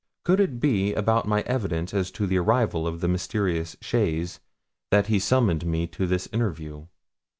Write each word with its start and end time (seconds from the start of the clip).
Could 0.23 0.39
it 0.39 0.59
be 0.59 0.95
about 0.95 1.27
my 1.27 1.41
evidence 1.41 1.93
as 1.93 2.09
to 2.13 2.25
the 2.25 2.37
arrival 2.39 2.87
of 2.87 3.01
the 3.01 3.07
mysterious 3.07 3.77
chaise 3.81 4.39
that 4.89 5.05
he 5.05 5.19
summoned 5.19 5.63
me 5.63 5.85
to 5.85 6.07
this 6.07 6.25
interview? 6.33 6.87